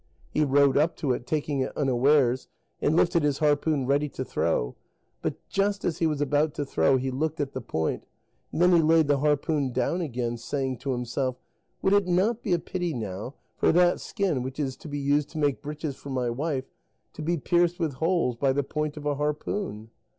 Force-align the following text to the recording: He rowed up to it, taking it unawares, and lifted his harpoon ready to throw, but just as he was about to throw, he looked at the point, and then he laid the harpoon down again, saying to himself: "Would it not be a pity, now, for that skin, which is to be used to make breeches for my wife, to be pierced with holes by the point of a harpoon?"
He 0.31 0.43
rowed 0.43 0.77
up 0.77 0.95
to 0.97 1.11
it, 1.11 1.27
taking 1.27 1.59
it 1.59 1.77
unawares, 1.77 2.47
and 2.81 2.95
lifted 2.95 3.21
his 3.21 3.37
harpoon 3.37 3.85
ready 3.85 4.09
to 4.09 4.25
throw, 4.25 4.75
but 5.21 5.35
just 5.47 5.85
as 5.85 5.99
he 5.99 6.07
was 6.07 6.19
about 6.21 6.55
to 6.55 6.65
throw, 6.65 6.97
he 6.97 7.11
looked 7.11 7.39
at 7.39 7.51
the 7.53 7.61
point, 7.61 8.07
and 8.51 8.59
then 8.63 8.71
he 8.71 8.81
laid 8.81 9.07
the 9.07 9.19
harpoon 9.19 9.71
down 9.71 10.01
again, 10.01 10.37
saying 10.37 10.77
to 10.79 10.91
himself: 10.93 11.35
"Would 11.83 11.93
it 11.93 12.07
not 12.07 12.41
be 12.41 12.51
a 12.53 12.57
pity, 12.57 12.95
now, 12.95 13.35
for 13.57 13.71
that 13.73 13.99
skin, 13.99 14.41
which 14.41 14.59
is 14.59 14.75
to 14.77 14.87
be 14.87 14.97
used 14.97 15.29
to 15.33 15.37
make 15.37 15.61
breeches 15.61 15.95
for 15.95 16.09
my 16.09 16.31
wife, 16.31 16.65
to 17.13 17.21
be 17.21 17.37
pierced 17.37 17.77
with 17.79 17.93
holes 17.93 18.35
by 18.35 18.53
the 18.53 18.63
point 18.63 18.97
of 18.97 19.05
a 19.05 19.13
harpoon?" 19.13 19.91